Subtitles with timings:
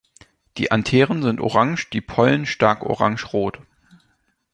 [0.57, 3.59] Die Antheren sind orange, die Pollen stark orangerot.